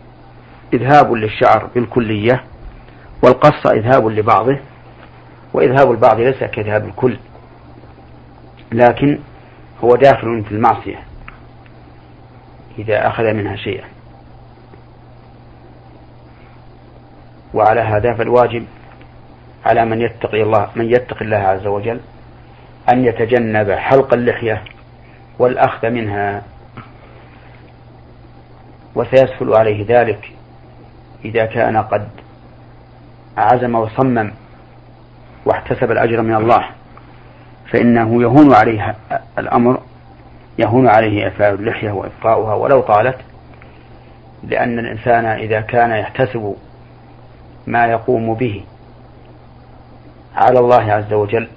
إذهاب 0.75 1.13
للشعر 1.13 1.69
بالكلية 1.75 2.45
والقص 3.23 3.67
إذهاب 3.67 4.07
لبعضه 4.07 4.59
وإذهاب 5.55 5.91
البعض 5.91 6.21
ليس 6.21 6.45
كذهاب 6.45 6.85
الكل 6.85 7.17
لكن 8.73 9.19
هو 9.85 9.97
داخل 9.97 10.45
في 10.49 10.53
المعصية. 10.53 11.12
إذا 12.79 13.09
أخذ 13.09 13.33
منها 13.33 13.57
شيئا. 13.57 13.85
وعلى 17.55 17.81
هذا 17.81 18.15
فالواجب 18.15 18.67
على 19.67 19.85
من 19.85 20.01
يتقي 20.01 20.43
الله 20.43 20.69
من 20.77 20.91
يتقي 20.91 21.25
الله 21.25 21.37
عز 21.37 21.67
وجل 21.67 22.01
أن 22.93 23.05
يتجنب 23.05 23.71
حلق 23.71 24.15
اللحية 24.15 24.63
والأخذ 25.39 25.91
منها. 25.91 26.43
وسيسهل 28.95 29.55
عليه 29.55 29.87
ذلك 29.89 30.33
إذا 31.25 31.47
كان 31.47 31.77
قد 31.77 32.09
عزم 33.37 33.75
وصمم 33.75 34.33
واحتسب 35.47 35.91
الأجر 35.91 36.23
من 36.23 36.35
الله 36.35 36.69
فإنه 37.73 38.23
يهون 38.23 38.55
عليه 38.55 38.95
الأمر 39.39 39.83
يهون 40.59 40.89
عليه 40.89 41.25
إعفاء 41.25 41.55
اللحية 41.55 41.91
وإبقاؤها 41.91 42.55
ولو 42.55 42.81
طالت 42.81 43.17
لأن 44.49 44.79
الإنسان 44.79 45.25
إذا 45.25 45.61
كان 45.61 45.91
يحتسب 45.91 46.55
ما 47.67 47.87
يقوم 47.87 48.35
به 48.35 48.65
على 50.37 50.59
الله 50.59 50.93
عز 50.93 51.13
وجل 51.13 51.49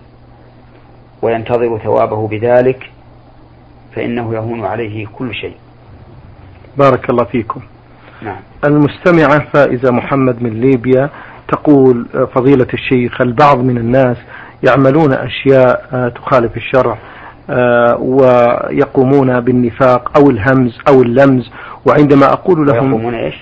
وينتظر 1.22 1.78
ثوابه 1.78 2.28
بذلك 2.28 2.92
فإنه 3.96 4.34
يهون 4.34 4.66
عليه 4.66 5.08
كل 5.08 5.34
شيء. 5.34 5.56
بارك 6.78 7.10
الله 7.10 7.24
فيكم. 7.24 7.62
نعم. 8.22 8.40
المستمعة 8.66 9.40
فائزة 9.40 9.92
محمد 9.92 10.42
من 10.42 10.62
ليبيا 10.62 11.10
تقول 11.48 12.08
فضيلة 12.36 12.68
الشيخ 12.74 13.22
البعض 13.22 13.58
من 13.58 13.78
الناس 13.78 14.18
يعملون 14.64 15.14
أشياء 15.14 16.10
تخالف 16.16 16.58
الشرع. 16.58 16.98
ويقومون 18.00 19.40
بالنفاق 19.40 20.18
أو 20.18 20.30
الهمز 20.30 20.80
أو 20.88 21.02
اللمز 21.02 21.52
وعندما 21.86 22.34
أقول 22.34 22.68
لهم 22.68 22.90
يقومون 22.90 23.14
إيش؟ 23.14 23.36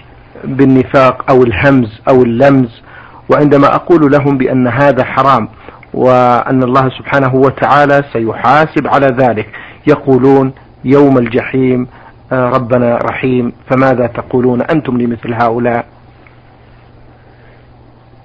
بالنفاق 0.43 1.31
أو 1.31 1.43
الهمز 1.43 2.01
أو 2.09 2.23
اللمز 2.23 2.81
وعندما 3.29 3.75
أقول 3.75 4.11
لهم 4.11 4.37
بأن 4.37 4.67
هذا 4.67 5.03
حرام 5.03 5.49
وأن 5.93 6.63
الله 6.63 6.89
سبحانه 6.89 7.35
وتعالى 7.35 8.01
سيحاسب 8.13 8.87
على 8.87 9.07
ذلك 9.07 9.49
يقولون 9.87 10.53
يوم 10.85 11.17
الجحيم 11.17 11.87
آه، 12.31 12.49
ربنا 12.49 12.97
رحيم 12.97 13.53
فماذا 13.69 14.07
تقولون 14.07 14.61
أنتم 14.61 15.01
لمثل 15.01 15.33
هؤلاء 15.33 15.85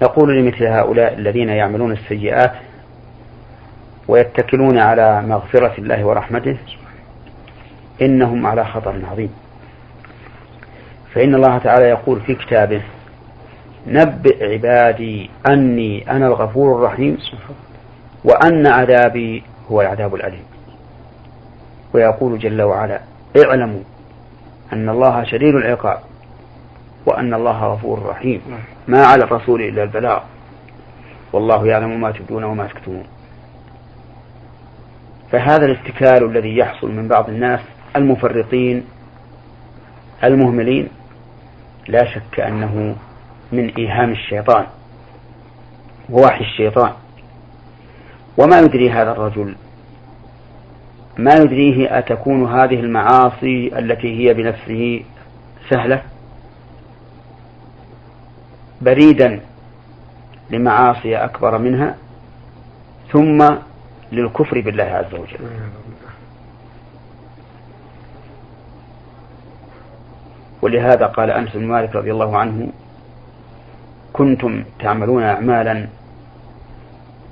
نقول 0.03 0.39
لمثل 0.39 0.67
هؤلاء 0.67 1.15
الذين 1.15 1.49
يعملون 1.49 1.93
السيئات 1.93 2.53
ويتكلون 4.09 4.79
على 4.79 5.23
مغفرة 5.23 5.75
الله 5.79 6.05
ورحمته 6.05 6.57
إنهم 8.03 8.47
على 8.47 8.65
خطر 8.65 8.95
عظيم. 9.11 9.33
فإن 11.15 11.35
الله 11.35 11.59
تعالى 11.59 11.85
يقول 11.85 12.21
في 12.21 12.35
كتابه 12.35 12.83
نبئ 13.87 14.53
عبادي 14.53 15.31
أني 15.49 16.11
أنا 16.11 16.27
الغفور 16.27 16.79
الرحيم 16.79 17.19
وأن 18.25 18.67
عذابي 18.67 19.43
هو 19.71 19.81
العذاب 19.81 20.15
الأليم. 20.15 20.45
ويقول 21.95 22.39
جل 22.39 22.63
وعلا 22.63 23.01
اعلموا 23.45 23.83
أن 24.73 24.89
الله 24.89 25.25
شديد 25.25 25.55
العقاب 25.55 25.99
وأن 27.07 27.35
الله 27.35 27.65
غفور 27.65 28.07
رحيم. 28.07 28.41
ما 28.89 29.05
على 29.07 29.25
الرسول 29.25 29.63
إلا 29.63 29.83
البلاغ. 29.83 30.21
والله 31.33 31.67
يعلم 31.67 32.01
ما 32.01 32.11
تبدون 32.11 32.45
وما 32.45 32.67
تكتمون. 32.67 33.05
فهذا 35.33 35.65
الاتكال 35.67 36.25
الذي 36.25 36.57
يحصل 36.57 36.91
من 36.91 37.09
بعض 37.09 37.29
الناس 37.29 37.61
المفرطين 37.97 38.85
المهملين 40.25 40.89
لا 41.89 42.05
شك 42.05 42.41
أنه 42.41 42.97
من 43.53 43.69
إيهام 43.69 44.11
الشيطان 44.13 44.67
ووحي 46.11 46.45
الشيطان. 46.45 46.93
وما 48.39 48.61
يدري 48.61 48.91
هذا 48.91 49.13
الرجل 49.13 49.55
ما 51.19 51.35
يدريه 51.35 51.99
أتكون 51.99 52.53
هذه 52.53 52.81
المعاصي 52.81 53.79
التي 53.79 54.19
هي 54.19 54.35
بنفسه 54.35 55.03
سهلة؟ 55.71 56.03
بريدا 58.81 59.41
لمعاصي 60.51 61.17
أكبر 61.17 61.59
منها 61.59 61.97
ثم 63.13 63.49
للكفر 64.13 64.61
بالله 64.61 64.85
عز 64.85 65.15
وجل. 65.15 65.39
ولهذا 70.63 71.07
قال 71.07 71.31
أنس 71.31 71.57
بن 71.57 71.67
مالك 71.67 71.97
رضي 71.97 72.13
الله 72.13 72.37
عنه 72.39 72.69
كنتم 74.13 74.65
تعملون 74.79 75.23
أعمالا 75.23 75.87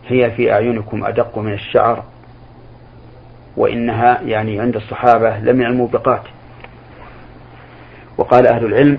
هي 0.08 0.30
في 0.30 0.52
أعينكم 0.52 1.04
أدق 1.04 1.38
من 1.38 1.52
الشعر 1.52 2.04
وإنها 3.56 4.20
يعني 4.22 4.60
عند 4.60 4.76
الصحابة 4.76 5.38
لمن 5.38 5.66
الموبقات 5.66 6.22
وقال 8.18 8.46
أهل 8.46 8.64
العلم 8.64 8.98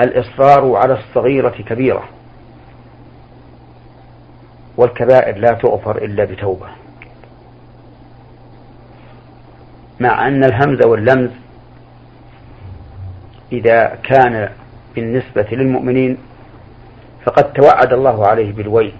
الإصرار 0.00 0.76
على 0.76 0.92
الصغيرة 0.92 1.50
كبيرة. 1.68 2.04
والكبائر 4.76 5.36
لا 5.36 5.52
تغفر 5.52 5.98
إلا 5.98 6.24
بتوبة. 6.24 6.66
مع 10.00 10.28
أن 10.28 10.44
الهمز 10.44 10.86
واللمز 10.86 11.30
إذا 13.52 13.98
كان 14.02 14.48
بالنسبة 14.94 15.46
للمؤمنين 15.52 16.18
فقد 17.24 17.52
توعد 17.52 17.92
الله 17.92 18.26
عليه 18.26 18.52
بالويل 18.52 18.92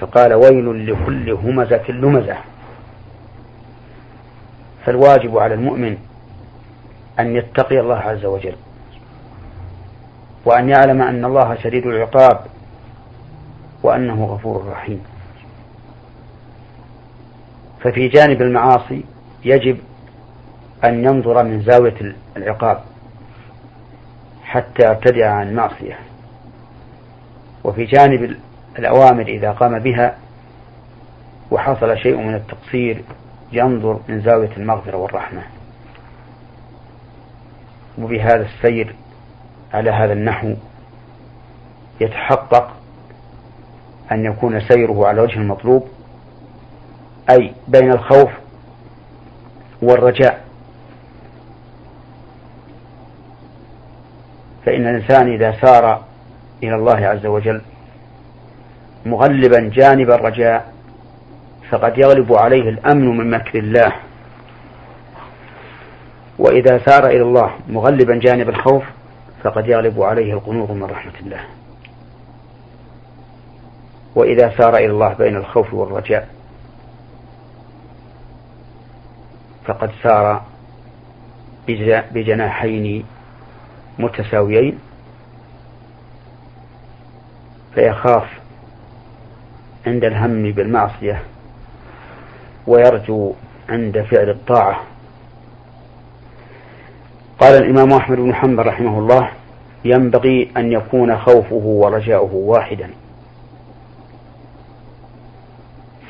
فقال 0.00 0.34
ويل 0.34 0.92
لكل 0.92 1.30
همزة 1.30 1.90
لمزة. 1.90 2.36
فالواجب 4.86 5.38
على 5.38 5.54
المؤمن 5.54 5.96
أن 7.20 7.36
يتقي 7.36 7.80
الله 7.80 7.96
عز 7.96 8.24
وجل 8.24 8.56
وأن 10.44 10.68
يعلم 10.68 11.02
أن 11.02 11.24
الله 11.24 11.54
شديد 11.54 11.86
العقاب 11.86 12.40
وأنه 13.82 14.24
غفور 14.24 14.68
رحيم. 14.68 15.04
ففي 17.80 18.08
جانب 18.08 18.42
المعاصي 18.42 19.04
يجب 19.44 19.78
أن 20.84 21.04
ينظر 21.04 21.42
من 21.44 21.62
زاوية 21.62 22.14
العقاب 22.36 22.84
حتى 24.44 24.90
يبتدع 24.90 25.30
عن 25.30 25.48
المعصية 25.48 25.98
وفي 27.64 27.84
جانب 27.84 28.36
الأوامر 28.78 29.22
إذا 29.26 29.52
قام 29.52 29.78
بها 29.78 30.16
وحصل 31.50 31.98
شيء 31.98 32.16
من 32.16 32.34
التقصير 32.34 33.04
ينظر 33.52 34.00
من 34.08 34.20
زاوية 34.20 34.56
المغفرة 34.56 34.96
والرحمة. 34.96 35.42
وبهذا 37.98 38.46
السير 38.46 38.94
على 39.74 39.90
هذا 39.90 40.12
النحو 40.12 40.54
يتحقق 42.00 42.70
أن 44.12 44.24
يكون 44.24 44.60
سيره 44.60 45.06
على 45.06 45.20
وجه 45.20 45.38
المطلوب 45.38 45.88
أي 47.30 47.54
بين 47.68 47.92
الخوف 47.92 48.30
والرجاء. 49.82 50.44
فإن 54.66 54.86
الإنسان 54.86 55.32
إذا 55.32 55.52
سار 55.60 56.04
إلى 56.62 56.74
الله 56.74 57.06
عز 57.06 57.26
وجل 57.26 57.62
مغلبا 59.06 59.70
جانب 59.74 60.10
الرجاء 60.10 60.72
فقد 61.70 61.98
يغلب 61.98 62.32
عليه 62.32 62.68
الأمن 62.68 63.16
من 63.16 63.30
مكر 63.30 63.58
الله. 63.58 63.92
وإذا 66.38 66.78
سار 66.78 67.06
إلى 67.06 67.22
الله 67.22 67.50
مغلبا 67.68 68.14
جانب 68.14 68.48
الخوف 68.48 68.84
فقد 69.42 69.68
يغلب 69.68 70.02
عليه 70.02 70.32
القنوط 70.32 70.70
من 70.70 70.84
رحمة 70.84 71.12
الله. 71.20 71.40
وإذا 74.14 74.56
سار 74.58 74.76
إلى 74.76 74.86
الله 74.86 75.12
بين 75.12 75.36
الخوف 75.36 75.74
والرجاء. 75.74 76.28
فقد 79.64 79.90
سار 80.02 80.42
بجناحين 82.14 83.04
متساويين. 83.98 84.78
فيخاف 87.74 88.40
عند 89.86 90.04
الهم 90.04 90.52
بالمعصية 90.52 91.22
ويرجو 92.66 93.32
عند 93.68 94.02
فعل 94.02 94.30
الطاعة. 94.30 94.80
قال 97.40 97.54
الإمام 97.62 97.92
أحمد 97.92 98.18
بن 98.18 98.34
حنبل 98.34 98.66
رحمه 98.66 98.98
الله 98.98 99.28
ينبغي 99.84 100.50
أن 100.56 100.72
يكون 100.72 101.18
خوفه 101.18 101.54
ورجاؤه 101.54 102.34
واحدا. 102.34 102.90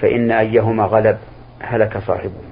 فإن 0.03 0.31
أيهما 0.31 0.85
غلب 0.85 1.19
هلك 1.61 1.99
صاحبه. 1.99 2.43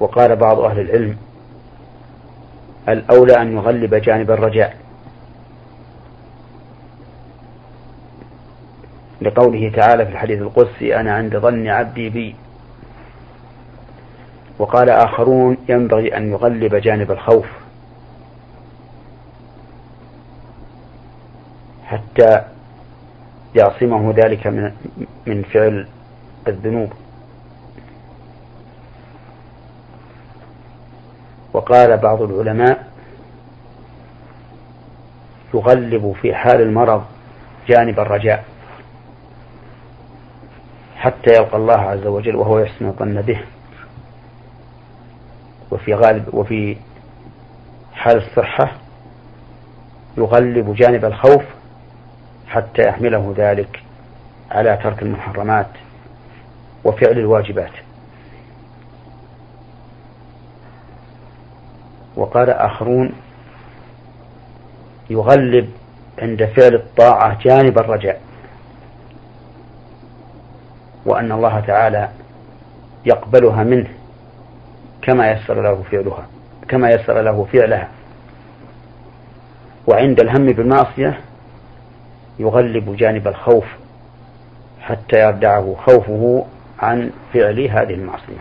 وقال 0.00 0.36
بعض 0.36 0.58
أهل 0.58 0.80
العلم 0.80 1.16
الأولى 2.88 3.42
أن 3.42 3.56
يغلب 3.56 3.94
جانب 3.94 4.30
الرجاء. 4.30 4.76
لقوله 9.20 9.72
تعالى 9.76 10.06
في 10.06 10.12
الحديث 10.12 10.42
القدسي 10.42 10.96
أنا 11.00 11.14
عند 11.14 11.36
ظن 11.36 11.68
عبدي 11.68 12.10
بي. 12.10 12.36
وقال 14.58 14.90
آخرون 14.90 15.56
ينبغي 15.68 16.16
أن 16.16 16.32
يغلب 16.32 16.74
جانب 16.74 17.10
الخوف. 17.10 17.46
حتى 21.84 22.57
يعصمه 23.54 24.14
ذلك 24.16 24.46
من 24.46 24.72
من 25.26 25.42
فعل 25.42 25.88
الذنوب. 26.48 26.92
وقال 31.52 31.96
بعض 31.96 32.22
العلماء 32.22 32.88
يغلب 35.54 36.16
في 36.22 36.34
حال 36.34 36.60
المرض 36.60 37.04
جانب 37.68 38.00
الرجاء 38.00 38.44
حتى 40.96 41.30
يلقى 41.36 41.56
الله 41.56 41.80
عز 41.80 42.06
وجل 42.06 42.36
وهو 42.36 42.58
يحسن 42.58 42.86
الظن 42.86 43.20
به. 43.20 43.40
وفي 45.70 45.94
غالب 45.94 46.34
وفي 46.34 46.76
حال 47.94 48.16
الصحة 48.16 48.72
يغلب 50.18 50.74
جانب 50.74 51.04
الخوف 51.04 51.42
حتى 52.48 52.82
يحمله 52.82 53.34
ذلك 53.36 53.82
على 54.50 54.78
ترك 54.82 55.02
المحرمات 55.02 55.68
وفعل 56.84 57.18
الواجبات. 57.18 57.72
وقال 62.16 62.50
آخرون 62.50 63.12
يغلب 65.10 65.70
عند 66.18 66.44
فعل 66.44 66.74
الطاعة 66.74 67.38
جانب 67.44 67.78
الرجاء 67.78 68.20
وأن 71.06 71.32
الله 71.32 71.60
تعالى 71.60 72.08
يقبلها 73.06 73.64
منه 73.64 73.88
كما 75.02 75.30
يسر 75.30 75.62
له 75.62 75.82
فعلها 75.90 76.26
كما 76.68 76.90
يسر 76.90 77.20
له 77.20 77.48
فعلها. 77.52 77.88
وعند 79.86 80.20
الهم 80.20 80.46
بالمعصية 80.46 81.20
يغلب 82.38 82.96
جانب 82.96 83.28
الخوف 83.28 83.64
حتى 84.80 85.20
يردعه 85.20 85.76
خوفه 85.86 86.46
عن 86.78 87.10
فعل 87.34 87.60
هذه 87.60 87.94
المعصية. 87.94 88.38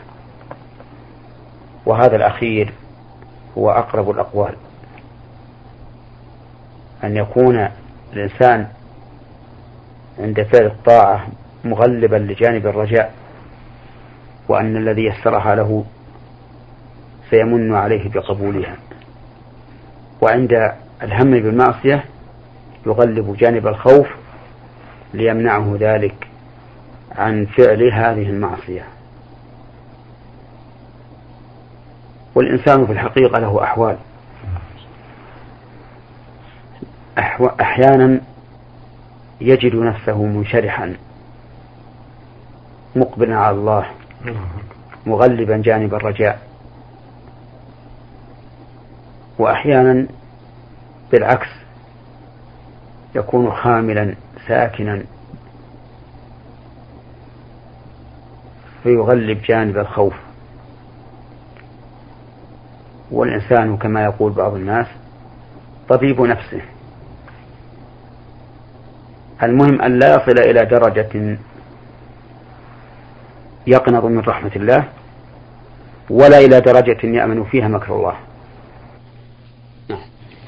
وهذا 1.85 2.15
الأخير 2.15 2.73
هو 3.57 3.71
أقرب 3.71 4.09
الأقوال. 4.09 4.53
أن 7.03 7.17
يكون 7.17 7.69
الإنسان 8.13 8.67
عند 10.19 10.41
فعل 10.41 10.65
الطاعة 10.65 11.27
مغلبا 11.63 12.15
لجانب 12.15 12.67
الرجاء 12.67 13.13
وأن 14.49 14.77
الذي 14.77 15.05
يسرها 15.05 15.55
له 15.55 15.85
سيمن 17.29 17.75
عليه 17.75 18.09
بقبولها. 18.09 18.75
وعند 20.21 20.73
الهم 21.03 21.31
بالمعصية 21.31 22.03
يغلب 22.87 23.35
جانب 23.37 23.67
الخوف 23.67 24.07
ليمنعه 25.13 25.77
ذلك 25.79 26.27
عن 27.15 27.45
فعل 27.45 27.83
هذه 27.83 28.29
المعصية. 28.29 28.83
والإنسان 32.35 32.85
في 32.85 32.91
الحقيقة 32.91 33.39
له 33.39 33.63
أحوال. 33.63 33.97
أحيانا 37.61 38.21
يجد 39.41 39.75
نفسه 39.75 40.23
منشرحا 40.23 40.95
مقبلا 42.95 43.37
على 43.37 43.55
الله 43.55 43.85
مغلبا 45.05 45.57
جانب 45.57 45.93
الرجاء. 45.93 46.47
وأحيانا 49.39 50.07
بالعكس 51.11 51.47
يكون 53.15 53.51
خاملا 53.51 54.15
ساكنا. 54.47 55.03
فيغلب 58.83 59.41
جانب 59.41 59.77
الخوف. 59.77 60.13
والإنسان 63.11 63.77
كما 63.77 64.03
يقول 64.03 64.31
بعض 64.31 64.53
الناس 64.53 64.87
طبيب 65.89 66.21
نفسه. 66.21 66.61
المهم 69.43 69.81
أن 69.81 69.99
لا 69.99 70.15
يصل 70.15 70.39
إلى 70.39 70.65
درجة 70.65 71.37
يقنط 73.67 74.03
من 74.03 74.19
رحمة 74.19 74.51
الله 74.55 74.89
ولا 76.09 76.39
إلى 76.39 76.61
درجة 76.61 77.05
يأمن 77.05 77.43
فيها 77.43 77.67
مكر 77.67 77.95
الله. 77.95 78.15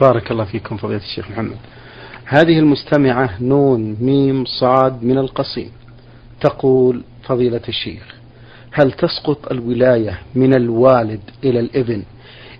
بارك 0.01 0.31
الله 0.31 0.45
فيكم 0.45 0.77
فضيلة 0.77 1.01
الشيخ 1.01 1.31
محمد. 1.31 1.57
هذه 2.31 2.59
المستمعة 2.59 3.43
نون 3.43 3.97
ميم 4.01 4.45
صاد 4.45 5.03
من 5.03 5.17
القصيم. 5.17 5.71
تقول 6.41 7.03
فضيلة 7.23 7.61
الشيخ 7.69 8.15
هل 8.71 8.91
تسقط 8.91 9.51
الولاية 9.51 10.19
من 10.35 10.53
الوالد 10.53 11.19
إلى 11.43 11.59
الإبن؟ 11.59 12.03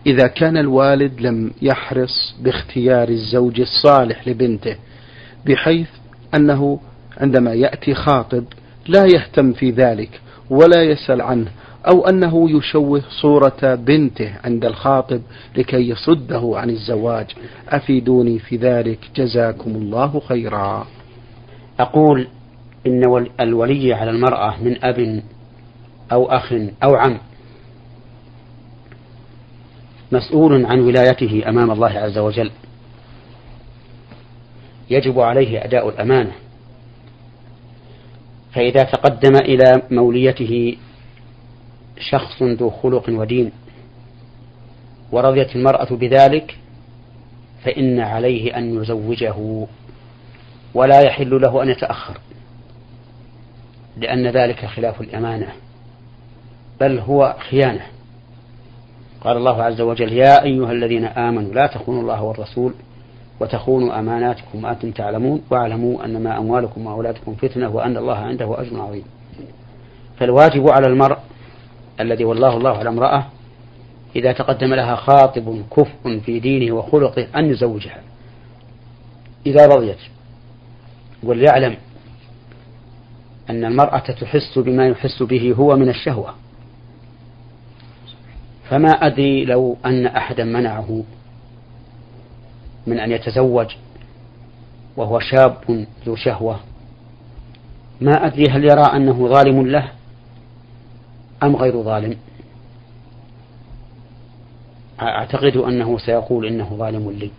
إذا 0.08 0.27
كان 0.27 0.58
الوالد 0.58 1.21
لم 1.21 1.51
يحرص 1.62 2.36
باختيار 2.41 3.10
الزوج 3.10 3.62
الصالح 3.62 4.27
لبنته 4.27 4.75
بحيث 5.45 5.88
أنه 6.36 6.79
عندما 7.17 7.53
يأتي 7.53 7.93
خاطب 7.93 8.43
لا 8.88 9.05
يهتم 9.05 9.53
في 9.53 9.71
ذلك 9.71 10.21
ولا 10.49 10.84
يسأل 10.84 11.21
عنه 11.21 11.51
أو 11.89 12.08
أنه 12.08 12.58
يشوه 12.58 13.04
صورة 13.21 13.75
بنته 13.75 14.34
عند 14.43 14.65
الخاطب 14.65 15.21
لكي 15.58 15.89
يصده 15.89 16.52
عن 16.54 16.69
الزواج. 16.69 17.25
أفيدوني 17.69 18.39
في 18.39 18.56
ذلك. 18.58 18.99
جزاكم 19.15 19.71
الله 19.75 20.21
خيرا. 20.28 20.88
أقول 21.80 22.28
إن 22.88 23.28
الولي 23.39 23.93
على 23.93 24.12
المرأة 24.12 24.63
من 24.63 24.84
أب 24.84 25.23
أو 26.12 26.25
أخ 26.25 26.54
أو 26.84 26.95
عم 26.95 27.17
مسؤول 30.12 30.65
عن 30.65 30.80
ولايته 30.80 31.43
أمام 31.47 31.71
الله 31.71 31.89
عز 31.89 32.17
وجل. 32.17 32.52
يجب 34.89 35.19
عليه 35.19 35.65
أداء 35.65 35.89
الأمانة. 35.89 36.32
فإذا 38.54 38.84
تقدم 38.84 39.36
إلى 39.36 39.82
موليته 39.91 40.78
شخص 42.00 42.44
ذو 42.44 42.70
خلق 42.70 43.10
ودين 43.10 43.52
ورضيت 45.12 45.56
المرأة 45.56 45.96
بذلك 45.96 46.58
فإن 47.64 48.00
عليه 48.00 48.58
أن 48.58 48.82
يزوجه 48.82 49.68
ولا 50.74 51.02
يحل 51.02 51.42
له 51.42 51.64
أن 51.64 51.70
يتأخر 51.70 52.18
لأن 53.98 54.28
ذلك 54.28 54.66
خلاف 54.66 55.02
الأمانة 55.02 55.48
بل 56.80 57.00
هو 57.00 57.36
خيانة. 57.50 57.86
قال 59.22 59.38
الله 59.38 59.64
عز 59.64 59.82
وجل 59.82 60.14
يا 60.14 60.44
أيها 60.44 60.72
الذين 60.72 61.06
آمنوا 61.06 61.54
لا 61.54 61.68
تخونوا 61.68 62.02
الله 62.02 62.24
والرسول 62.24 62.74
وتخونوا 63.40 64.00
أماناتكم 64.00 64.64
وأنتم 64.64 64.92
تعلمون 64.92 65.42
واعلموا 65.50 66.06
أنما 66.06 66.38
أموالكم 66.38 66.86
وأولادكم 66.86 67.36
فتنة 67.36 67.70
وأن 67.70 67.98
الله 67.98 68.16
عنده 68.16 68.62
أجر 68.62 68.82
عظيم. 68.82 69.04
فالواجب 70.20 70.70
على 70.70 70.88
المرء 70.88 71.18
الذي 72.00 72.26
والله 72.26 72.58
الله 72.58 72.78
على 72.78 72.90
امرأة 72.90 73.26
إذا 74.16 74.32
تقدم 74.32 74.74
لها 74.74 74.96
خاطب 74.96 75.64
كفء 75.78 76.20
في 76.20 76.40
دينه 76.40 76.76
وخلقه 76.76 77.28
أن 77.36 77.46
يزوجها. 77.46 78.02
إذا 79.46 79.68
رضيت 79.68 79.98
وليعلم 81.24 81.78
أن 83.50 83.66
المرأة 83.66 84.00
تحس 84.00 84.60
بما 84.60 84.88
يحس 84.88 85.24
به 85.24 85.54
هو 85.58 85.76
من 85.76 85.90
الشهوة. 85.90 86.34
فما 88.70 88.90
أدري 88.90 89.46
لو 89.46 89.78
أن 89.86 90.06
أحدا 90.06 90.44
منعه 90.44 91.04
من 92.88 93.00
أن 93.00 93.12
يتزوج 93.12 93.76
وهو 94.98 95.20
شاب 95.20 95.86
ذو 96.06 96.16
شهوة. 96.16 96.60
ما 98.02 98.26
أدري 98.26 98.46
هل 98.50 98.64
يرى 98.64 98.84
أنه 98.96 99.28
ظالم 99.28 99.68
له؟ 99.68 99.99
أم 101.43 101.56
غير 101.56 101.84
ظالم؟ 101.84 102.17
أعتقد 105.02 105.58
أنه 105.58 105.97
سيقول 105.97 106.45
إنه 106.45 106.75
ظالم 106.75 107.12
لي. 107.12 107.32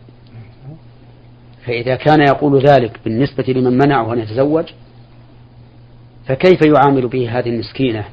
فإذا 1.66 1.96
كان 1.96 2.20
يقول 2.20 2.66
ذلك 2.66 3.00
بالنسبة 3.04 3.44
لمن 3.48 3.78
منعه 3.78 4.12
أن 4.12 4.18
يتزوج 4.18 4.72
فكيف 6.26 6.60
يعامل 6.62 7.08
به 7.08 7.38
هذه 7.38 7.48
المسكينة 7.48 8.04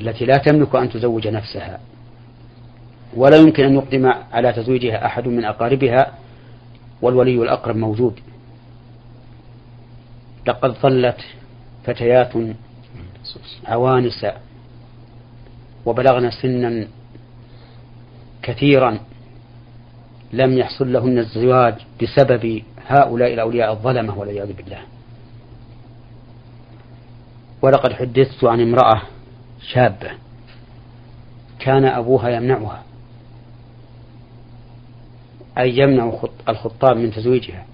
التي 0.00 0.24
لا 0.24 0.36
تملك 0.36 0.76
أن 0.76 0.90
تزوج 0.90 1.28
نفسها؟ 1.28 1.80
ولا 3.16 3.36
يمكن 3.36 3.64
أن 3.64 3.74
يقدم 3.74 4.06
على 4.32 4.52
تزويجها 4.52 5.06
أحد 5.06 5.28
من 5.28 5.44
أقاربها 5.44 6.14
والولي 7.02 7.42
الأقرب 7.42 7.76
موجود. 7.76 8.20
لقد 10.46 10.70
ظلت 10.70 11.20
فتيات 11.84 12.32
عوانس 13.66 14.26
وبلغن 15.86 16.30
سنا 16.30 16.86
كثيرا 18.42 18.98
لم 20.32 20.58
يحصل 20.58 20.92
لهن 20.92 21.18
الزواج 21.18 21.74
بسبب 22.02 22.62
هؤلاء 22.86 23.34
الأولياء 23.34 23.72
الظلمة 23.72 24.18
والعياذ 24.18 24.52
بالله. 24.52 24.80
ولقد 27.62 27.92
حدثت 27.92 28.44
عن 28.44 28.60
امرأة 28.60 29.02
شابة 29.72 30.10
كان 31.58 31.84
أبوها 31.84 32.28
يمنعها 32.28 32.82
أي 35.58 35.78
يمنع 35.78 36.12
الخطاب 36.48 36.96
من 36.96 37.12
تزويجها 37.12 37.64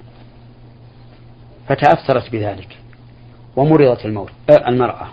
فتأثرت 1.69 2.33
بذلك 2.33 2.77
ومرضت 3.57 4.07
آه، 4.07 4.69
المرأة. 4.69 5.09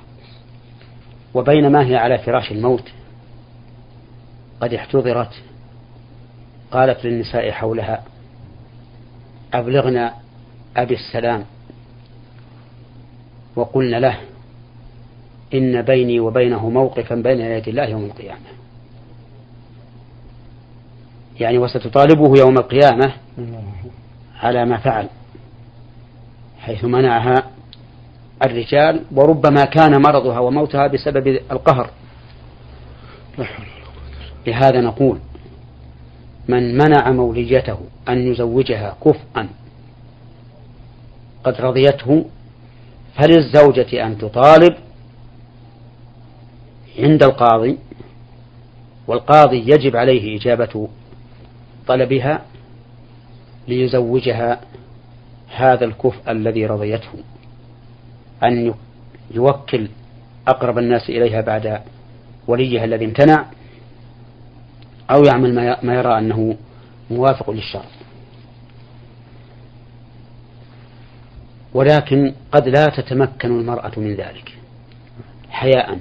وبينما 1.33 1.85
هي 1.85 1.95
على 1.95 2.17
فراش 2.17 2.51
الموت 2.51 2.91
قد 4.61 4.73
احتضرت. 4.73 5.43
قالت 6.71 7.05
للنساء 7.05 7.51
حولها 7.51 8.03
أبلغنا 9.53 10.13
أبي 10.77 10.93
السلام. 10.93 11.45
وقلنا 13.55 13.97
له 13.97 14.17
إن 15.53 15.81
بيني 15.81 16.19
وبينه 16.19 16.69
موقفا 16.69 17.15
بين 17.15 17.39
يدي 17.39 17.69
الله 17.69 17.85
يوم 17.85 18.05
القيامة. 18.05 18.39
يعني 21.39 21.57
وستطالبه 21.57 22.39
يوم 22.39 22.57
القيامة 22.57 23.13
على 24.41 24.65
ما 24.65 24.77
فعل 24.77 25.09
حيث 26.59 26.83
منعها 26.83 27.52
الرجال 28.45 29.03
وربما 29.11 29.63
كان 29.65 30.01
مرضها 30.01 30.39
وموتها 30.39 30.87
بسبب 30.87 31.27
القهر. 31.51 31.89
لهذا 34.47 34.81
نقول 34.81 35.19
من 36.47 36.77
منع 36.77 37.11
موليته 37.11 37.77
أن 38.09 38.31
يزوجها 38.31 38.97
كفءا 39.05 39.49
قد 41.43 41.61
رضيته 41.61 42.25
فللزوجة 43.15 44.05
أن 44.05 44.17
تطالب 44.17 44.75
عند 46.99 47.23
القاضي 47.23 47.77
والقاضي 49.07 49.57
يجب 49.57 49.95
عليه 49.95 50.37
إجابة 50.39 50.87
طلبها 51.87 52.41
ليزوجها 53.67 54.61
هذا 55.55 55.85
الكفء 55.85 56.31
الذي 56.31 56.65
رضيته. 56.65 57.13
أن 58.43 58.73
يوكل 59.31 59.87
أقرب 60.47 60.77
الناس 60.77 61.09
إليها 61.09 61.41
بعد 61.41 61.81
وليها 62.47 62.83
الذي 62.85 63.05
امتنع 63.05 63.45
أو 65.11 65.23
يعمل 65.23 65.77
ما 65.83 65.93
يرى 65.93 66.17
أنه 66.17 66.55
موافق 67.11 67.49
للشرع. 67.49 67.85
ولكن 71.73 72.33
قد 72.51 72.67
لا 72.67 72.85
تتمكن 72.85 73.59
المرأة 73.59 73.91
من 73.97 74.15
ذلك 74.15 74.57
حياء 75.49 75.99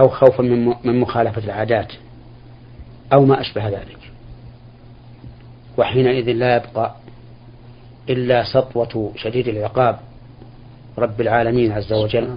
أو 0.00 0.08
خوفا 0.08 0.42
من 0.84 1.00
مخالفة 1.00 1.44
العادات 1.44 1.92
أو 3.12 3.24
ما 3.24 3.40
أشبه 3.40 3.68
ذلك. 3.68 3.98
وحينئذ 5.78 6.32
لا 6.32 6.56
يبقى 6.56 6.94
إلا 8.08 8.44
سطوة 8.52 9.12
شديد 9.16 9.48
العقاب 9.48 9.98
رب 10.98 11.20
العالمين 11.20 11.72
عز 11.72 11.92
وجل. 11.92 12.36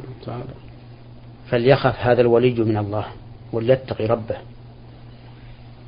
فليخف 1.49 1.95
هذا 1.99 2.21
الولي 2.21 2.53
من 2.53 2.77
الله 2.77 3.05
وليتقي 3.53 4.05
ربه. 4.05 4.37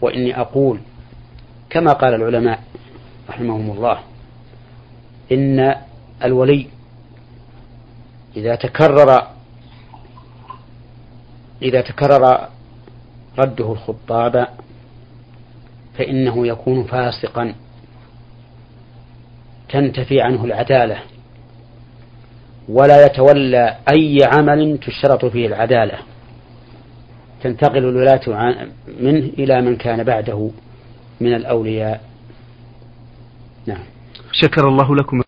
وإني 0.02 0.40
أقول 0.40 0.80
كما 1.70 1.94
قال 1.94 2.14
العلماء 2.14 2.60
رحمهم 3.30 3.72
الله 3.72 4.00
إن 5.32 5.76
الولي 6.24 6.68
إذا 8.38 8.56
تكرر 8.56 9.28
إذا 11.62 11.82
تكرر 11.82 12.48
رده 13.40 13.72
الخطاب 13.72 14.48
فإنه 15.98 16.48
يكون 16.48 16.84
فاسقا 16.84 17.56
تنتفي 19.70 20.22
عنه 20.22 20.46
العدالة. 20.46 21.00
ولا 22.70 23.06
يتولى 23.06 23.78
أي 23.96 24.18
عمل 24.24 24.78
تشترط 24.78 25.26
فيه 25.26 25.48
العدالة. 25.48 25.98
تنتقل 27.44 27.78
الولاة 27.78 28.56
منه 29.00 29.30
إلى 29.40 29.62
من 29.62 29.76
كان 29.76 30.04
بعده 30.04 30.50
من 31.22 31.34
الأولياء. 31.34 32.02
نعم. 33.66 33.84
شكر 34.32 34.68
الله 34.68 34.96
لكم. 34.96 35.23